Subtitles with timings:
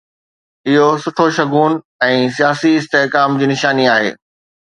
[0.69, 1.75] اهو سٺو شگون
[2.07, 4.11] ۽ سياسي استحڪام جي نشاني آهي.